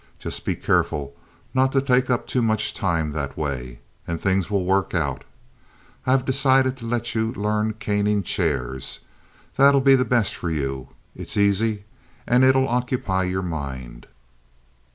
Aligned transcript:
Just 0.17 0.45
be 0.45 0.55
careful 0.55 1.15
not 1.53 1.71
to 1.73 1.79
take 1.79 2.09
up 2.09 2.25
too 2.25 2.41
much 2.41 2.73
time 2.73 3.11
that 3.11 3.37
way, 3.37 3.81
and 4.07 4.19
things 4.19 4.49
will 4.49 4.65
work 4.65 4.95
out. 4.95 5.23
I've 6.07 6.25
decided 6.25 6.75
to 6.77 6.87
let 6.87 7.13
you 7.13 7.31
learn 7.33 7.73
caning 7.73 8.23
chairs. 8.23 9.01
That'll 9.57 9.79
be 9.79 9.95
the 9.95 10.03
best 10.03 10.33
for 10.33 10.49
you. 10.49 10.87
It's 11.15 11.37
easy, 11.37 11.83
and 12.25 12.43
it'll 12.43 12.67
occupy 12.67 13.25
your 13.25 13.43
mind." 13.43 14.07